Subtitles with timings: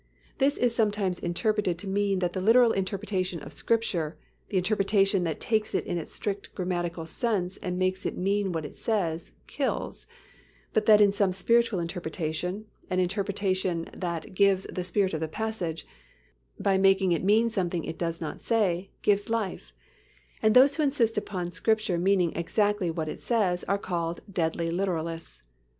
[0.31, 4.17] (1) This is sometimes interpreted to mean that the literal interpretation of Scripture,
[4.49, 8.65] the interpretation that takes it in its strict grammatical sense and makes it mean what
[8.65, 10.07] it says, kills;
[10.73, 15.85] but that some spiritual interpretation, an interpretation that "gives the spirit of the passage,"
[16.59, 19.71] by making it mean something it does not say, gives life;
[20.41, 25.41] and those who insist upon Scripture meaning exactly what it says are called "deadly literalists."